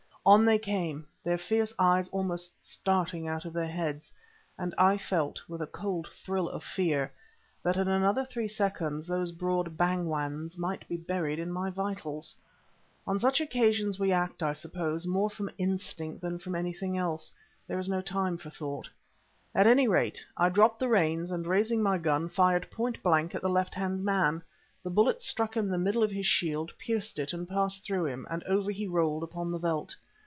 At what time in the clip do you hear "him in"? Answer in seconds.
25.57-25.71